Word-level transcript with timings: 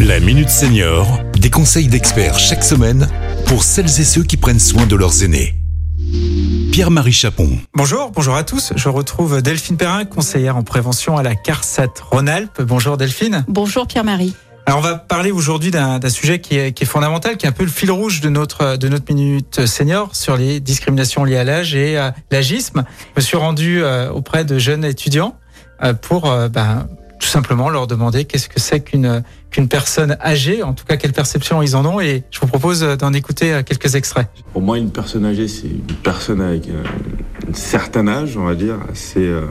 La 0.00 0.20
Minute 0.20 0.50
Senior, 0.50 1.20
des 1.38 1.48
conseils 1.48 1.88
d'experts 1.88 2.38
chaque 2.38 2.62
semaine 2.62 3.08
pour 3.46 3.62
celles 3.62 3.86
et 3.86 4.04
ceux 4.04 4.22
qui 4.22 4.36
prennent 4.36 4.60
soin 4.60 4.84
de 4.86 4.94
leurs 4.94 5.22
aînés. 5.22 5.54
Pierre-Marie 6.70 7.12
Chapon. 7.12 7.48
Bonjour, 7.74 8.10
bonjour 8.10 8.36
à 8.36 8.44
tous. 8.44 8.74
Je 8.76 8.88
retrouve 8.90 9.40
Delphine 9.40 9.78
Perrin, 9.78 10.04
conseillère 10.04 10.56
en 10.56 10.62
prévention 10.62 11.16
à 11.16 11.22
la 11.22 11.34
CARSAT 11.34 11.94
Rhône-Alpes. 12.10 12.60
Bonjour 12.60 12.98
Delphine. 12.98 13.44
Bonjour 13.48 13.86
Pierre-Marie. 13.86 14.34
Alors 14.66 14.80
on 14.80 14.82
va 14.82 14.96
parler 14.96 15.30
aujourd'hui 15.30 15.70
d'un 15.70 16.00
sujet 16.10 16.40
qui 16.40 16.58
est, 16.58 16.72
qui 16.72 16.82
est, 16.82 16.86
fondamental, 16.86 17.38
qui 17.38 17.46
est 17.46 17.48
un 17.48 17.52
peu 17.52 17.64
le 17.64 17.70
fil 17.70 17.90
rouge 17.90 18.20
de 18.20 18.28
notre 18.28 18.76
de 18.76 18.88
notre 18.88 19.10
minute 19.14 19.64
senior 19.64 20.14
sur 20.14 20.36
les 20.36 20.60
discriminations 20.60 21.24
liées 21.24 21.38
à 21.38 21.44
l'âge 21.44 21.74
et 21.74 21.96
à 21.96 22.14
l'agisme. 22.30 22.84
Je 23.14 23.20
me 23.20 23.24
suis 23.24 23.36
rendu 23.38 23.82
euh, 23.82 24.10
auprès 24.10 24.44
de 24.44 24.58
jeunes 24.58 24.84
étudiants 24.84 25.36
euh, 25.82 25.94
pour 25.94 26.30
euh, 26.30 26.48
ben, 26.48 26.88
tout 27.18 27.26
simplement 27.26 27.68
leur 27.68 27.86
demander 27.86 28.24
qu'est-ce 28.24 28.48
que 28.48 28.60
c'est 28.60 28.80
qu'une 28.80 29.22
qu'une 29.50 29.68
personne 29.68 30.16
âgée, 30.22 30.62
en 30.62 30.74
tout 30.74 30.84
cas 30.84 30.96
quelle 30.96 31.12
perception 31.12 31.62
ils 31.62 31.76
en 31.76 31.86
ont, 31.86 32.00
et 32.00 32.24
je 32.30 32.40
vous 32.40 32.46
propose 32.46 32.80
d'en 32.80 33.12
écouter 33.12 33.62
quelques 33.64 33.94
extraits. 33.94 34.28
Pour 34.52 34.60
moi, 34.60 34.76
une 34.76 34.90
personne 34.90 35.24
âgée, 35.24 35.48
c'est 35.48 35.68
une 35.68 35.82
personne 36.02 36.40
avec 36.40 36.68
un 36.68 37.52
certain 37.54 38.08
âge, 38.08 38.36
on 38.36 38.44
va 38.44 38.54
dire, 38.54 38.76
c'est 38.92 39.20
euh, 39.20 39.46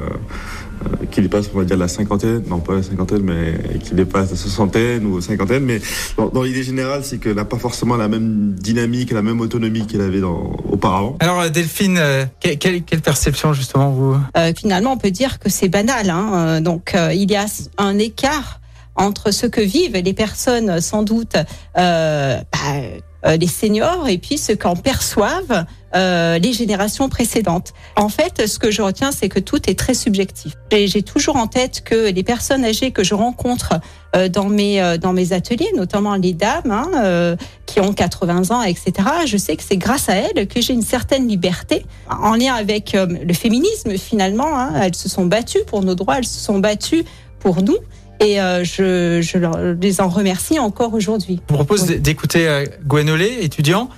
qui 1.15 1.21
dépasse, 1.21 1.49
on 1.53 1.59
va 1.59 1.63
dire, 1.63 1.77
la 1.77 1.87
cinquantaine, 1.87 2.43
non 2.49 2.59
pas 2.59 2.75
la 2.75 2.83
cinquantaine, 2.83 3.21
mais 3.21 3.79
qui 3.79 3.95
dépasse 3.95 4.31
la 4.31 4.35
soixantaine 4.35 5.05
ou 5.05 5.21
cinquantaine. 5.21 5.63
Mais 5.63 5.79
dans, 6.17 6.27
dans 6.27 6.43
l'idée 6.43 6.63
générale, 6.63 7.05
c'est 7.05 7.19
qu'elle 7.19 7.35
n'a 7.35 7.45
pas 7.45 7.57
forcément 7.57 7.95
la 7.95 8.09
même 8.09 8.53
dynamique, 8.53 9.11
la 9.11 9.21
même 9.21 9.39
autonomie 9.39 9.87
qu'elle 9.87 10.01
avait 10.01 10.19
dans, 10.19 10.57
auparavant. 10.69 11.15
Alors 11.21 11.39
euh, 11.39 11.49
Delphine, 11.49 11.97
euh, 11.97 12.25
quelle, 12.41 12.57
quelle, 12.83 13.01
perception 13.01 13.53
justement 13.53 13.91
vous? 13.91 14.17
Euh, 14.35 14.51
Finalement, 14.57 14.91
on 14.91 14.97
peut 14.97 15.11
dire 15.11 15.39
que 15.39 15.49
c'est 15.49 15.69
banal. 15.69 16.09
Hein 16.09 16.59
Donc, 16.59 16.93
euh, 16.95 17.13
il 17.13 17.31
y 17.31 17.35
a 17.37 17.45
un 17.77 17.97
écart 17.97 18.59
entre 18.95 19.31
ce 19.31 19.45
que 19.45 19.61
vivent 19.61 19.97
les 19.97 20.13
personnes, 20.13 20.81
sans 20.81 21.03
doute. 21.03 21.35
Euh, 21.77 22.39
bah, 22.51 22.81
euh, 23.25 23.37
les 23.37 23.47
seniors 23.47 24.07
et 24.07 24.19
puis 24.19 24.37
ce 24.37 24.51
qu'en 24.51 24.75
perçoivent 24.75 25.65
euh, 25.95 26.37
les 26.37 26.53
générations 26.53 27.09
précédentes. 27.09 27.73
En 27.95 28.09
fait, 28.09 28.45
ce 28.45 28.59
que 28.59 28.69
je 28.69 28.83
retiens, 28.83 29.11
c'est 29.11 29.29
que 29.29 29.39
tout 29.39 29.67
est 29.67 29.77
très 29.77 29.95
subjectif. 29.95 30.53
J'ai 30.71 31.01
toujours 31.01 31.37
en 31.37 31.47
tête 31.47 31.81
que 31.83 32.11
les 32.11 32.23
personnes 32.23 32.63
âgées 32.63 32.91
que 32.91 33.03
je 33.03 33.15
rencontre 33.15 33.79
euh, 34.15 34.29
dans 34.29 34.45
mes 34.45 34.97
dans 34.99 35.13
mes 35.13 35.33
ateliers, 35.33 35.71
notamment 35.75 36.15
les 36.15 36.33
dames 36.33 36.69
hein, 36.69 37.35
qui 37.65 37.79
ont 37.79 37.93
80 37.93 38.51
ans, 38.51 38.61
etc. 38.61 38.93
Je 39.25 39.37
sais 39.37 39.55
que 39.55 39.63
c'est 39.63 39.77
grâce 39.77 40.07
à 40.07 40.15
elles 40.15 40.47
que 40.47 40.61
j'ai 40.61 40.73
une 40.73 40.83
certaine 40.83 41.27
liberté 41.27 41.83
en 42.09 42.35
lien 42.35 42.53
avec 42.53 42.93
le 42.93 43.33
féminisme. 43.33 43.97
Finalement, 43.97 44.55
hein. 44.55 44.73
elles 44.81 44.95
se 44.95 45.09
sont 45.09 45.25
battues 45.25 45.63
pour 45.65 45.81
nos 45.81 45.95
droits, 45.95 46.19
elles 46.19 46.27
se 46.27 46.39
sont 46.39 46.59
battues 46.59 47.05
pour 47.39 47.63
nous. 47.63 47.77
Et 48.19 48.39
euh, 48.39 48.63
je, 48.63 49.21
je, 49.21 49.73
les 49.81 50.01
en 50.01 50.09
remercie 50.09 50.59
encore 50.59 50.93
aujourd'hui. 50.93 51.41
Je 51.47 51.53
vous 51.53 51.57
propose 51.57 51.85
d'écouter 51.85 52.47
euh, 52.47 52.65
Gwenolé, 52.85 53.39
étudiant, 53.41 53.89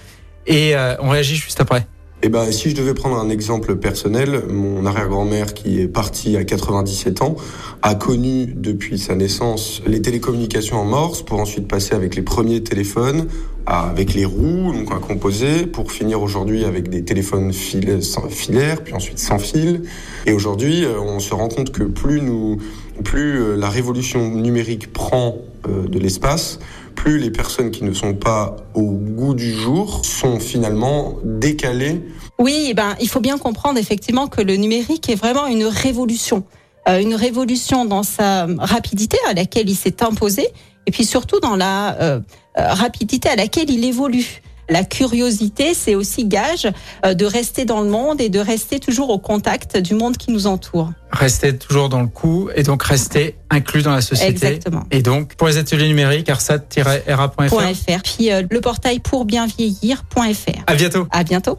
et 0.45 0.75
euh, 0.75 0.95
on 0.99 1.09
réagit 1.09 1.35
juste 1.35 1.59
après. 1.59 1.85
Eh 2.23 2.29
ben, 2.29 2.51
si 2.51 2.71
je 2.71 2.75
devais 2.75 2.95
prendre 2.95 3.15
un 3.17 3.29
exemple 3.29 3.75
personnel, 3.75 4.41
mon 4.49 4.88
arrière-grand-mère 4.88 5.53
qui 5.53 5.79
est 5.79 5.88
partie 5.88 6.35
à 6.35 6.43
97 6.43 7.21
ans 7.21 7.35
a 7.83 7.93
connu 7.93 8.47
depuis 8.47 8.97
sa 8.97 9.13
naissance 9.13 9.83
les 9.85 10.01
télécommunications 10.01 10.77
en 10.77 10.85
morse 10.85 11.21
pour 11.21 11.39
ensuite 11.39 11.67
passer 11.67 11.93
avec 11.93 12.15
les 12.15 12.23
premiers 12.23 12.63
téléphones 12.63 13.27
avec 13.67 14.13
les 14.13 14.23
roues, 14.23 14.71
donc 14.71 14.91
à 14.93 14.99
composer, 14.99 15.67
pour 15.67 15.91
finir 15.91 16.21
aujourd'hui 16.21 16.63
avec 16.63 16.89
des 16.89 17.03
téléphones 17.03 17.51
fil 17.51 17.99
filaires, 18.29 18.81
puis 18.81 18.93
ensuite 18.93 19.19
sans 19.19 19.39
fil. 19.39 19.81
Et 20.25 20.31
aujourd'hui, 20.31 20.85
on 20.88 21.19
se 21.19 21.33
rend 21.33 21.49
compte 21.49 21.71
que 21.71 21.83
plus 21.83 22.21
nous, 22.21 22.59
plus 23.03 23.42
euh, 23.42 23.56
la 23.56 23.70
révolution 23.70 24.30
numérique 24.30 24.92
prend 24.94 25.38
euh, 25.67 25.88
de 25.88 26.00
l'espace, 26.00 26.59
plus 26.95 27.20
les 27.20 27.30
personnes 27.30 27.72
qui 27.72 27.84
ne 27.84 27.94
sont 27.94 28.14
pas 28.14 28.56
au 28.73 28.84
goût 28.84 29.34
du 29.34 29.53
jour 29.53 30.06
sont 30.06 30.40
finalement 30.40 31.18
décalées. 31.23 32.02
Oui, 32.40 32.68
eh 32.70 32.73
ben, 32.73 32.95
il 33.00 33.08
faut 33.08 33.20
bien 33.20 33.38
comprendre 33.38 33.78
effectivement 33.80 34.28
que 34.28 34.41
le 34.41 34.56
numérique 34.56 35.09
est 35.09 35.16
vraiment 35.16 35.47
une 35.47 35.66
révolution. 35.66 36.44
Euh, 36.88 37.00
une 37.00 37.16
révolution 37.16 37.86
dans 37.86 38.03
sa 38.03 38.47
rapidité 38.57 39.18
à 39.30 39.34
laquelle 39.34 39.69
il 39.69 39.75
s'est 39.75 40.03
imposé, 40.03 40.47
et 40.86 40.91
puis 40.91 41.06
surtout 41.06 41.40
dans 41.40 41.56
la 41.56 42.22
rapidité 42.56 43.30
à 43.30 43.36
laquelle 43.36 43.69
il 43.69 43.84
évolue. 43.86 44.41
La 44.69 44.84
curiosité, 44.84 45.74
c'est 45.74 45.96
aussi 45.96 46.25
gage 46.25 46.68
de 47.03 47.25
rester 47.25 47.66
dans 47.66 47.81
le 47.81 47.90
monde 47.90 48.19
et 48.19 48.30
de 48.30 48.40
rester 48.40 48.80
toujours 48.80 49.09
au 49.09 49.19
contact 49.19 49.78
du 49.78 49.94
monde 49.94 50.18
qui 50.18 50.31
nous 50.31 50.47
entoure. 50.47 50.91
Rester 51.17 51.57
toujours 51.57 51.89
dans 51.89 52.01
le 52.01 52.07
coup 52.07 52.50
et 52.55 52.63
donc 52.63 52.83
rester 52.83 53.35
inclus 53.50 53.81
dans 53.81 53.94
la 53.94 54.01
société. 54.01 54.31
Exactement. 54.31 54.83
Et 54.91 55.01
donc, 55.01 55.35
pour 55.35 55.47
les 55.47 55.57
ateliers 55.57 55.88
numériques, 55.88 56.29
arsat-ra.fr. 56.29 58.01
Puis 58.03 58.29
le 58.29 58.61
portail 58.61 59.00
pour 59.00 59.25
bien 59.25 59.47
vieillir.fr. 59.47 60.63
À 60.67 60.75
bientôt. 60.75 61.07
À 61.11 61.23
bientôt. 61.23 61.57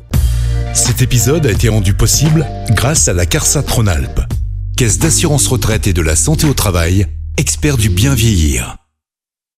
Cet 0.75 1.03
épisode 1.03 1.47
a 1.47 1.51
été 1.51 1.69
rendu 1.69 1.95
possible 1.95 2.47
grâce 2.71 3.09
à 3.09 3.13
la 3.13 3.27
CARSAT 3.27 3.65
Rhône-Alpes. 3.69 4.21
Caisse 4.77 4.99
d'assurance 4.99 5.49
retraite 5.49 5.87
et 5.89 5.93
de 5.93 6.03
la 6.03 6.15
santé 6.15 6.47
au 6.47 6.55
travail, 6.55 7.07
expert 7.37 7.77
du 7.77 7.89
bien 7.89 8.15
vieillir. 8.15 8.77